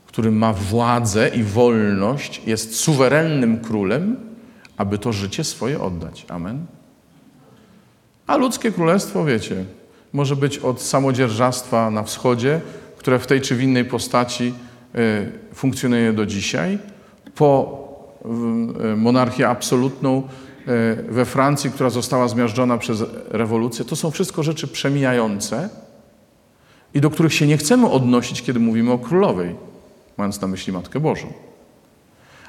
który 0.06 0.30
ma 0.30 0.52
władzę 0.52 1.28
i 1.28 1.42
wolność, 1.42 2.42
jest 2.46 2.76
suwerennym 2.76 3.60
królem, 3.60 4.16
aby 4.76 4.98
to 4.98 5.12
życie 5.12 5.44
swoje 5.44 5.80
oddać. 5.80 6.26
Amen. 6.28 6.66
A 8.26 8.36
ludzkie 8.36 8.72
królestwo, 8.72 9.24
wiecie, 9.24 9.64
może 10.12 10.36
być 10.36 10.58
od 10.58 10.82
samodzierżawstwa 10.82 11.90
na 11.90 12.02
wschodzie, 12.02 12.60
które 12.96 13.18
w 13.18 13.26
tej 13.26 13.40
czy 13.40 13.54
w 13.56 13.62
innej 13.62 13.84
postaci 13.84 14.54
y, 14.94 15.54
funkcjonuje 15.54 16.12
do 16.12 16.26
dzisiaj, 16.26 16.78
po 17.34 17.78
y, 18.92 18.96
monarchię 18.96 19.48
absolutną 19.48 20.22
y, 20.22 21.12
we 21.12 21.24
Francji, 21.24 21.70
która 21.70 21.90
została 21.90 22.28
zmiażdżona 22.28 22.78
przez 22.78 23.04
rewolucję. 23.28 23.84
To 23.84 23.96
są 23.96 24.10
wszystko 24.10 24.42
rzeczy 24.42 24.68
przemijające 24.68 25.68
i 26.94 27.00
do 27.00 27.10
których 27.10 27.34
się 27.34 27.46
nie 27.46 27.56
chcemy 27.56 27.90
odnosić, 27.90 28.42
kiedy 28.42 28.60
mówimy 28.60 28.92
o 28.92 28.98
królowej, 28.98 29.54
mając 30.16 30.40
na 30.40 30.48
myśli 30.48 30.72
Matkę 30.72 31.00
Bożą. 31.00 31.32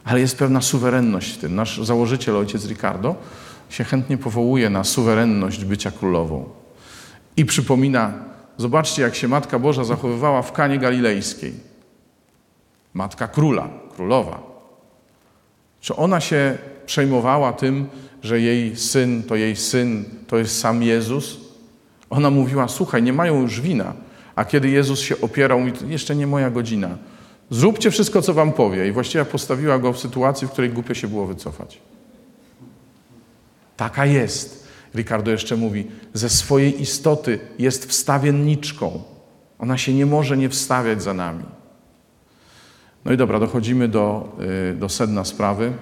Ale 0.04 0.20
jest 0.20 0.38
pewna 0.38 0.62
suwerenność 0.62 1.34
w 1.34 1.38
tym. 1.38 1.56
Nasz 1.56 1.84
założyciel, 1.84 2.36
ojciec 2.36 2.68
Ricardo, 2.68 3.16
się 3.70 3.84
chętnie 3.84 4.18
powołuje 4.18 4.70
na 4.70 4.84
suwerenność 4.84 5.66
bycia 5.66 5.92
królową. 5.92 6.50
I 7.38 7.46
przypomina, 7.46 8.13
zobaczcie, 8.58 9.01
jak 9.01 9.15
się 9.15 9.27
Matka 9.27 9.60
Boża 9.60 9.84
zachowywała 9.84 10.41
w 10.41 10.51
Kanie 10.51 10.79
Galilejskiej. 10.79 11.53
Matka 12.94 13.27
króla, 13.27 13.70
królowa. 13.96 14.44
Czy 15.82 15.96
ona 15.96 16.22
się 16.22 16.58
przejmowała 16.86 17.53
tym, 17.53 17.88
że 18.24 18.41
jej 18.41 18.75
syn 18.75 19.24
to 19.24 19.36
jej 19.36 19.56
syn, 19.56 20.06
to 20.27 20.38
jest 20.38 20.60
sam 20.60 20.84
Jezus? 20.84 21.38
Ona 22.10 22.29
mówiła, 22.29 22.67
słuchaj, 22.67 23.03
nie 23.03 23.13
mają 23.13 23.41
już 23.41 23.62
wina. 23.62 23.94
A 24.36 24.46
kiedy 24.46 24.70
Jezus 24.70 25.00
się 25.00 25.22
opierał, 25.22 25.60
mówi, 25.60 25.72
jeszcze 25.88 26.15
nie 26.15 26.27
moja 26.27 26.50
godzina. 26.50 26.98
Zróbcie 27.50 27.91
wszystko, 27.91 28.22
co 28.22 28.34
wam 28.34 28.53
powie. 28.53 28.88
I 28.88 28.91
właściwie 28.91 29.25
postawiła 29.25 29.79
go 29.79 29.94
w 29.94 30.00
sytuacji, 30.00 30.48
w 30.48 30.51
której 30.51 30.70
głupio 30.70 30.94
się 30.94 31.08
było 31.08 31.25
wycofać. 31.25 31.82
Taka 33.77 34.06
jest. 34.06 34.67
Ricardo 34.98 35.32
jeszcze 35.32 35.56
mówi, 35.56 35.88
ze 36.13 36.30
swojej 36.30 36.82
istoty 36.82 37.39
jest 37.60 37.86
wstawienniczką. 37.86 39.04
Ona 39.60 39.77
się 39.77 39.94
nie 39.94 40.06
może 40.06 40.38
nie 40.38 40.50
wstawiać 40.50 41.04
za 41.04 41.13
nami. 41.13 41.44
No 43.06 43.13
i 43.13 43.18
dobra, 43.18 43.39
dochodzimy 43.39 43.88
do, 43.88 44.38
y, 44.72 44.75
do 44.75 44.89
sedna 44.89 45.25
sprawy. 45.25 45.74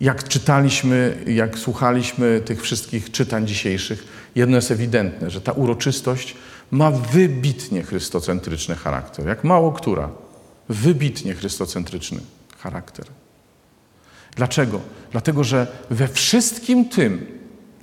Jak 0.00 0.28
czytaliśmy, 0.28 1.24
jak 1.26 1.58
słuchaliśmy 1.58 2.40
tych 2.44 2.62
wszystkich 2.62 3.10
czytań 3.10 3.46
dzisiejszych, 3.46 4.30
jedno 4.34 4.56
jest 4.56 4.70
ewidentne, 4.70 5.30
że 5.30 5.40
ta 5.40 5.52
uroczystość 5.52 6.36
ma 6.70 6.90
wybitnie 6.90 7.82
chrystocentryczny 7.82 8.74
charakter, 8.74 9.26
jak 9.26 9.44
mało 9.44 9.72
która. 9.72 10.10
Wybitnie 10.68 11.34
chrystocentryczny 11.34 12.20
charakter. 12.58 13.06
Dlaczego? 14.38 14.80
Dlatego, 15.12 15.44
że 15.44 15.66
we 15.90 16.08
wszystkim 16.08 16.88
tym 16.88 17.26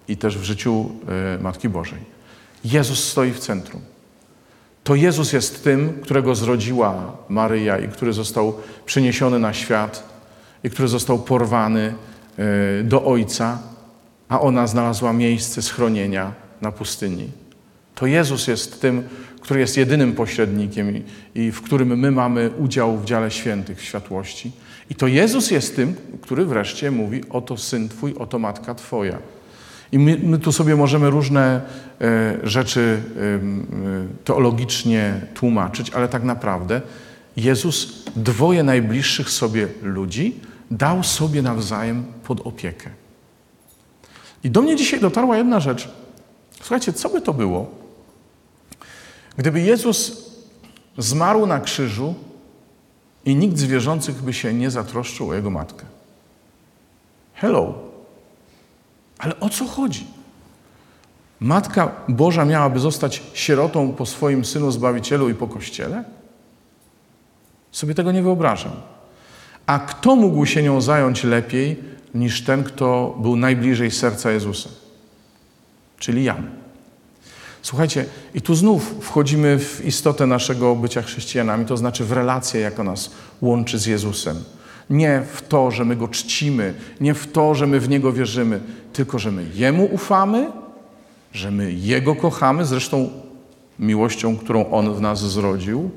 i 0.07 0.17
też 0.17 0.37
w 0.37 0.43
życiu 0.43 0.91
y, 1.37 1.43
Matki 1.43 1.69
Bożej 1.69 1.99
Jezus 2.65 3.03
stoi 3.11 3.31
w 3.31 3.39
centrum. 3.39 3.81
To 4.83 4.95
Jezus 4.95 5.33
jest 5.33 5.63
tym, 5.63 5.99
którego 6.03 6.35
zrodziła 6.35 7.17
Maryja 7.29 7.77
i 7.77 7.87
który 7.87 8.13
został 8.13 8.53
przyniesiony 8.85 9.39
na 9.39 9.53
świat 9.53 10.03
i 10.63 10.69
który 10.69 10.87
został 10.87 11.19
porwany 11.19 11.93
y, 12.79 12.83
do 12.83 13.05
Ojca, 13.05 13.59
a 14.29 14.41
ona 14.41 14.67
znalazła 14.67 15.13
miejsce 15.13 15.61
schronienia 15.61 16.33
na 16.61 16.71
pustyni. 16.71 17.31
To 17.95 18.05
Jezus 18.05 18.47
jest 18.47 18.81
tym, 18.81 19.03
który 19.41 19.59
jest 19.59 19.77
jedynym 19.77 20.13
pośrednikiem 20.13 21.03
i, 21.35 21.51
w 21.51 21.61
którym 21.61 21.99
my 21.99 22.11
mamy 22.11 22.49
udział 22.57 22.97
w 22.97 23.05
dziale 23.05 23.31
świętych, 23.31 23.77
w 23.77 23.83
światłości. 23.83 24.51
I 24.89 24.95
to 24.95 25.07
Jezus 25.07 25.51
jest 25.51 25.75
tym, 25.75 25.95
który 26.21 26.45
wreszcie 26.45 26.91
mówi: 26.91 27.21
Oto 27.29 27.57
syn 27.57 27.89
Twój, 27.89 28.15
oto 28.17 28.39
matka 28.39 28.75
Twoja. 28.75 29.17
I 29.91 29.99
my, 29.99 30.17
my 30.23 30.39
tu 30.39 30.51
sobie 30.51 30.75
możemy 30.75 31.09
różne 31.09 31.61
e, 32.01 32.37
rzeczy 32.43 33.01
e, 33.17 34.25
teologicznie 34.25 35.21
tłumaczyć, 35.33 35.89
ale 35.89 36.07
tak 36.07 36.23
naprawdę 36.23 36.81
Jezus 37.37 38.03
dwoje 38.15 38.63
najbliższych 38.63 39.29
sobie 39.29 39.67
ludzi 39.81 40.39
dał 40.71 41.03
sobie 41.03 41.41
nawzajem 41.41 42.03
pod 42.23 42.47
opiekę. 42.47 42.89
I 44.43 44.49
do 44.49 44.61
mnie 44.61 44.75
dzisiaj 44.75 44.99
dotarła 44.99 45.37
jedna 45.37 45.59
rzecz. 45.59 45.89
Słuchajcie, 46.61 46.93
co 46.93 47.09
by 47.09 47.21
to 47.21 47.33
było, 47.33 47.84
gdyby 49.37 49.61
Jezus 49.61 50.25
zmarł 50.97 51.45
na 51.45 51.59
krzyżu 51.59 52.15
i 53.25 53.35
nikt 53.35 53.57
z 53.57 53.63
wierzących 53.63 54.21
by 54.21 54.33
się 54.33 54.53
nie 54.53 54.71
zatroszczył 54.71 55.29
o 55.29 55.33
jego 55.33 55.49
matkę? 55.49 55.85
Hello. 57.33 57.73
Ale 59.17 59.39
o 59.39 59.49
co 59.49 59.65
chodzi? 59.65 60.07
Matka 61.39 61.91
Boża 62.09 62.45
miałaby 62.45 62.79
zostać 62.79 63.23
sierotą 63.33 63.93
po 63.93 64.05
swoim 64.05 64.45
synu 64.45 64.71
Zbawicielu 64.71 65.29
i 65.29 65.33
po 65.33 65.47
Kościele? 65.47 66.03
Sobie 67.71 67.95
tego 67.95 68.11
nie 68.11 68.23
wyobrażam. 68.23 68.71
A 69.65 69.79
kto 69.79 70.15
mógł 70.15 70.45
się 70.45 70.63
nią 70.63 70.81
zająć 70.81 71.23
lepiej 71.23 71.83
niż 72.13 72.43
ten, 72.43 72.63
kto 72.63 73.17
był 73.21 73.35
najbliżej 73.35 73.91
serca 73.91 74.31
Jezusa? 74.31 74.69
Czyli 75.99 76.23
Jan. 76.23 76.64
Słuchajcie, 77.65 78.05
i 78.33 78.41
tu 78.41 78.55
znów 78.55 78.95
wchodzimy 79.01 79.59
w 79.59 79.85
istotę 79.85 80.27
naszego 80.27 80.75
bycia 80.75 81.01
chrześcijanami, 81.01 81.65
to 81.65 81.77
znaczy 81.77 82.05
w 82.05 82.11
relację, 82.11 82.61
jaka 82.61 82.83
nas 82.83 83.11
łączy 83.41 83.79
z 83.79 83.85
Jezusem. 83.85 84.43
Nie 84.89 85.23
w 85.33 85.41
to, 85.41 85.71
że 85.71 85.85
my 85.85 85.95
Go 85.95 86.07
czcimy, 86.07 86.73
nie 87.01 87.13
w 87.13 87.31
to, 87.31 87.55
że 87.55 87.67
my 87.67 87.79
w 87.79 87.89
Niego 87.89 88.13
wierzymy, 88.13 88.59
tylko 88.93 89.19
że 89.19 89.31
my 89.31 89.45
Jemu 89.53 89.85
ufamy, 89.85 90.51
że 91.33 91.51
my 91.51 91.73
Jego 91.73 92.15
kochamy, 92.15 92.65
zresztą 92.65 93.09
miłością, 93.79 94.37
którą 94.37 94.69
On 94.69 94.93
w 94.93 95.01
nas 95.01 95.19
zrodził. 95.19 95.89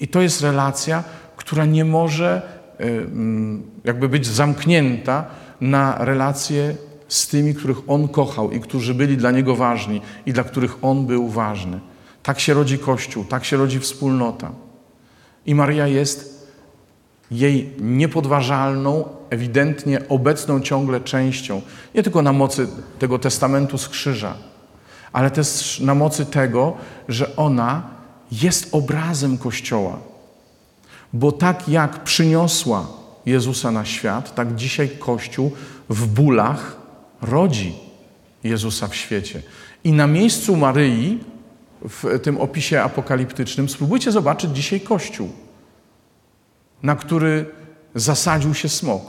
I 0.00 0.08
to 0.08 0.20
jest 0.20 0.40
relacja, 0.40 1.04
która 1.36 1.64
nie 1.64 1.84
może 1.84 2.42
e, 2.78 2.84
mm, 2.84 3.62
jakby 3.84 4.08
być 4.08 4.26
zamknięta 4.26 5.24
na 5.60 6.04
relacje 6.04 6.74
z 7.12 7.26
tymi, 7.26 7.54
których 7.54 7.78
On 7.86 8.08
kochał 8.08 8.50
i 8.50 8.60
którzy 8.60 8.94
byli 8.94 9.16
dla 9.16 9.30
Niego 9.30 9.56
ważni 9.56 10.00
i 10.26 10.32
dla 10.32 10.44
których 10.44 10.84
On 10.84 11.06
był 11.06 11.28
ważny. 11.28 11.80
Tak 12.22 12.40
się 12.40 12.54
rodzi 12.54 12.78
Kościół, 12.78 13.24
tak 13.24 13.44
się 13.44 13.56
rodzi 13.56 13.80
wspólnota. 13.80 14.50
I 15.46 15.54
Maria 15.54 15.86
jest 15.86 16.48
jej 17.30 17.70
niepodważalną, 17.80 19.04
ewidentnie 19.30 20.08
obecną 20.08 20.60
ciągle 20.60 21.00
częścią, 21.00 21.62
nie 21.94 22.02
tylko 22.02 22.22
na 22.22 22.32
mocy 22.32 22.68
tego 22.98 23.18
testamentu 23.18 23.78
z 23.78 23.88
krzyża, 23.88 24.34
ale 25.12 25.30
też 25.30 25.80
na 25.80 25.94
mocy 25.94 26.26
tego, 26.26 26.76
że 27.08 27.36
ona 27.36 27.82
jest 28.32 28.68
obrazem 28.74 29.38
Kościoła. 29.38 29.98
Bo 31.12 31.32
tak 31.32 31.68
jak 31.68 32.04
przyniosła 32.04 32.86
Jezusa 33.26 33.70
na 33.70 33.84
świat, 33.84 34.34
tak 34.34 34.54
dzisiaj 34.54 34.88
Kościół 34.88 35.52
w 35.88 36.06
bólach 36.06 36.81
rodzi 37.22 37.74
Jezusa 38.44 38.88
w 38.88 38.94
świecie. 38.94 39.42
I 39.84 39.92
na 39.92 40.06
miejscu 40.06 40.56
Maryi, 40.56 41.18
w 41.88 42.20
tym 42.22 42.40
opisie 42.40 42.82
apokaliptycznym, 42.82 43.68
spróbujcie 43.68 44.12
zobaczyć 44.12 44.50
dzisiaj 44.50 44.80
Kościół, 44.80 45.28
na 46.82 46.96
który 46.96 47.46
zasadził 47.94 48.54
się 48.54 48.68
smok, 48.68 49.02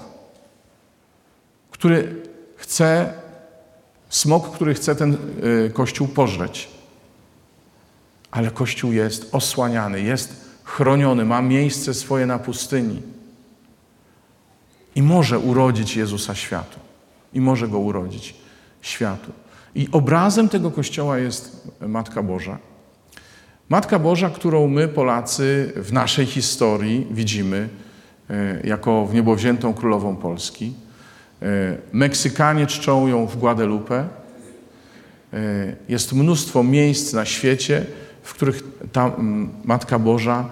który 1.71 2.23
chce, 2.55 3.13
smok, 4.09 4.55
który 4.55 4.73
chce 4.73 4.95
ten 4.95 5.17
y, 5.67 5.71
Kościół 5.73 6.07
pożreć. 6.07 6.69
Ale 8.31 8.51
Kościół 8.51 8.91
jest 8.91 9.35
osłaniany, 9.35 10.01
jest 10.01 10.43
chroniony, 10.63 11.25
ma 11.25 11.41
miejsce 11.41 11.93
swoje 11.93 12.25
na 12.25 12.39
pustyni 12.39 13.01
i 14.95 15.01
może 15.01 15.39
urodzić 15.39 15.95
Jezusa 15.95 16.35
światu 16.35 16.79
i 17.33 17.41
może 17.41 17.67
go 17.67 17.79
urodzić 17.79 18.35
światu. 18.81 19.31
I 19.75 19.87
obrazem 19.91 20.49
tego 20.49 20.71
Kościoła 20.71 21.17
jest 21.17 21.67
Matka 21.87 22.23
Boża. 22.23 22.57
Matka 23.69 23.99
Boża, 23.99 24.29
którą 24.29 24.67
my, 24.67 24.87
Polacy, 24.87 25.73
w 25.75 25.93
naszej 25.93 26.25
historii 26.25 27.07
widzimy 27.11 27.69
e, 28.29 28.67
jako 28.67 29.05
w 29.05 29.13
niebowziętą 29.13 29.73
królową 29.73 30.15
Polski. 30.15 30.73
E, 31.41 31.45
Meksykanie 31.93 32.67
czczą 32.67 33.07
ją 33.07 33.27
w 33.27 33.37
Guadalupe. 33.37 34.07
E, 35.33 35.75
jest 35.89 36.13
mnóstwo 36.13 36.63
miejsc 36.63 37.13
na 37.13 37.25
świecie, 37.25 37.85
w 38.23 38.33
których 38.33 38.63
ta 38.91 39.11
Matka 39.63 39.99
Boża 39.99 40.45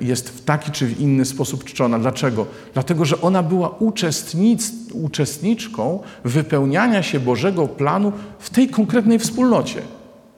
jest 0.00 0.30
w 0.30 0.44
taki 0.44 0.70
czy 0.70 0.86
w 0.86 1.00
inny 1.00 1.24
sposób 1.24 1.64
czczona. 1.64 1.98
Dlaczego? 1.98 2.46
Dlatego, 2.74 3.04
że 3.04 3.20
ona 3.20 3.42
była 3.42 3.68
uczestnic, 3.68 4.72
uczestniczką 4.92 6.00
wypełniania 6.24 7.02
się 7.02 7.20
Bożego 7.20 7.68
planu 7.68 8.12
w 8.38 8.50
tej 8.50 8.68
konkretnej 8.68 9.18
wspólnocie. 9.18 9.82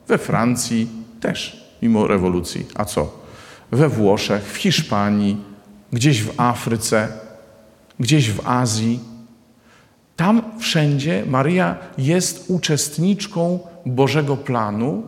We 0.07 0.17
Francji 0.17 0.87
też, 1.19 1.65
mimo 1.81 2.07
rewolucji. 2.07 2.65
A 2.75 2.85
co? 2.85 3.19
We 3.71 3.89
Włoszech, 3.89 4.43
w 4.43 4.55
Hiszpanii, 4.57 5.37
gdzieś 5.93 6.23
w 6.23 6.39
Afryce, 6.39 7.07
gdzieś 7.99 8.31
w 8.31 8.47
Azji. 8.47 8.99
Tam 10.15 10.41
wszędzie 10.59 11.23
Maryja 11.27 11.77
jest 11.97 12.45
uczestniczką 12.47 13.59
Bożego 13.85 14.37
planu 14.37 15.03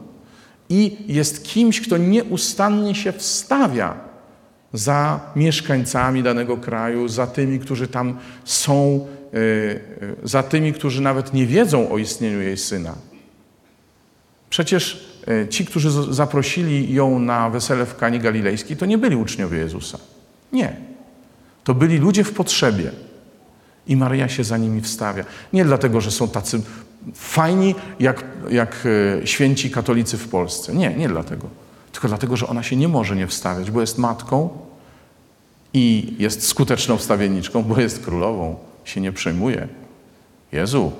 i 0.69 0.97
jest 1.07 1.43
kimś, 1.43 1.81
kto 1.81 1.97
nieustannie 1.97 2.95
się 2.95 3.11
wstawia 3.11 4.06
za 4.73 5.19
mieszkańcami 5.35 6.23
danego 6.23 6.57
kraju, 6.57 7.07
za 7.07 7.27
tymi, 7.27 7.59
którzy 7.59 7.87
tam 7.87 8.17
są, 8.45 9.07
e, 9.33 9.37
e, 9.37 9.79
za 10.23 10.43
tymi, 10.43 10.73
którzy 10.73 11.01
nawet 11.01 11.33
nie 11.33 11.45
wiedzą 11.45 11.91
o 11.91 11.97
istnieniu 11.97 12.41
jej 12.41 12.57
syna. 12.57 12.95
Przecież 14.49 15.07
e, 15.27 15.47
ci, 15.47 15.65
którzy 15.65 16.13
zaprosili 16.13 16.93
ją 16.93 17.19
na 17.19 17.49
wesele 17.49 17.85
w 17.85 17.95
Kani 17.95 18.19
Galilejskiej, 18.19 18.77
to 18.77 18.85
nie 18.85 18.97
byli 18.97 19.15
uczniowie 19.15 19.57
Jezusa. 19.57 19.97
Nie. 20.53 20.75
To 21.63 21.73
byli 21.73 21.97
ludzie 21.97 22.23
w 22.23 22.33
potrzebie. 22.33 22.91
I 23.87 23.95
Maryja 23.95 24.29
się 24.29 24.43
za 24.43 24.57
nimi 24.57 24.81
wstawia. 24.81 25.23
Nie 25.53 25.65
dlatego, 25.65 26.01
że 26.01 26.11
są 26.11 26.27
tacy 26.27 26.61
fajni, 27.13 27.75
jak, 27.99 28.23
jak 28.49 28.87
święci 29.25 29.71
katolicy 29.71 30.17
w 30.17 30.27
Polsce. 30.27 30.75
Nie, 30.75 30.95
nie 30.95 31.09
dlatego. 31.09 31.66
Tylko 31.97 32.07
dlatego, 32.07 32.37
że 32.37 32.47
ona 32.47 32.63
się 32.63 32.75
nie 32.75 32.87
może 32.87 33.15
nie 33.15 33.27
wstawiać, 33.27 33.71
bo 33.71 33.81
jest 33.81 33.97
matką 33.97 34.49
i 35.73 36.15
jest 36.19 36.47
skuteczną 36.47 36.97
wstawienniczką, 36.97 37.63
bo 37.63 37.79
jest 37.79 38.05
królową. 38.05 38.55
Się 38.83 39.01
nie 39.01 39.11
przejmuje. 39.11 39.67
Jezu, 40.51 40.91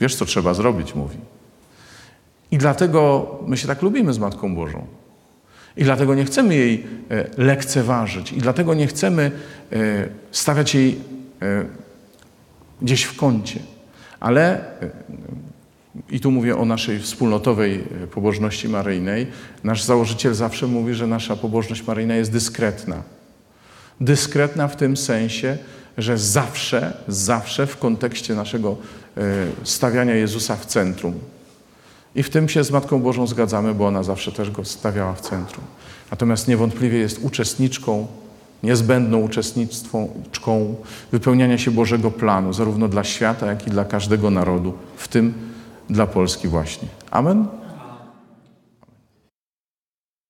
wiesz, 0.00 0.16
co 0.16 0.24
trzeba 0.24 0.54
zrobić, 0.54 0.94
mówi. 0.94 1.16
I 2.50 2.58
dlatego 2.58 3.26
my 3.46 3.56
się 3.56 3.66
tak 3.66 3.82
lubimy 3.82 4.12
z 4.12 4.18
Matką 4.18 4.54
Bożą. 4.54 4.86
I 5.76 5.84
dlatego 5.84 6.14
nie 6.14 6.24
chcemy 6.24 6.54
jej 6.54 6.86
e, 7.10 7.24
lekceważyć. 7.36 8.32
I 8.32 8.38
dlatego 8.38 8.74
nie 8.74 8.86
chcemy 8.86 9.30
e, 9.72 10.08
stawiać 10.30 10.74
jej 10.74 11.00
e, 11.42 11.64
gdzieś 12.82 13.02
w 13.02 13.16
kącie. 13.16 13.60
Ale, 14.20 14.64
i 16.10 16.20
tu 16.20 16.30
mówię 16.30 16.56
o 16.56 16.64
naszej 16.64 17.00
wspólnotowej 17.00 17.84
e, 18.02 18.06
pobożności 18.06 18.68
maryjnej, 18.68 19.26
nasz 19.64 19.82
założyciel 19.82 20.34
zawsze 20.34 20.66
mówi, 20.66 20.94
że 20.94 21.06
nasza 21.06 21.36
pobożność 21.36 21.86
maryjna 21.86 22.14
jest 22.14 22.32
dyskretna. 22.32 23.02
Dyskretna 24.00 24.68
w 24.68 24.76
tym 24.76 24.96
sensie, 24.96 25.58
że 25.98 26.18
zawsze, 26.18 26.92
zawsze 27.08 27.66
w 27.66 27.78
kontekście 27.78 28.34
naszego 28.34 28.76
e, 29.16 29.20
stawiania 29.64 30.14
Jezusa 30.14 30.56
w 30.56 30.66
centrum. 30.66 31.14
I 32.14 32.22
w 32.22 32.30
tym 32.30 32.48
się 32.48 32.64
z 32.64 32.70
Matką 32.70 33.00
Bożą 33.00 33.26
zgadzamy, 33.26 33.74
bo 33.74 33.86
ona 33.86 34.02
zawsze 34.02 34.32
też 34.32 34.50
go 34.50 34.64
stawiała 34.64 35.14
w 35.14 35.20
centrum. 35.20 35.64
Natomiast 36.10 36.48
niewątpliwie 36.48 36.98
jest 36.98 37.18
uczestniczką, 37.22 38.06
niezbędną 38.62 39.18
uczestniczką 39.18 40.74
wypełniania 41.12 41.58
się 41.58 41.70
Bożego 41.70 42.10
planu, 42.10 42.52
zarówno 42.52 42.88
dla 42.88 43.04
świata, 43.04 43.46
jak 43.46 43.66
i 43.66 43.70
dla 43.70 43.84
każdego 43.84 44.30
narodu, 44.30 44.72
w 44.96 45.08
tym 45.08 45.53
dla 45.90 46.06
Polski 46.06 46.48
właśnie. 46.48 46.88
Amen? 47.10 47.46